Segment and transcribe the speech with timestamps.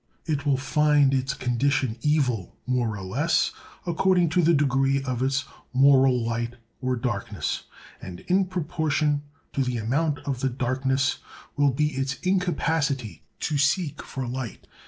[0.25, 3.51] It will find its condition evil, more or less,
[3.85, 7.65] according to the degree of its moral light or darkness,
[8.01, 9.21] and in proportion
[9.53, 11.19] to the amount of the darkness
[11.55, 14.65] will be its incapacity to seek for light.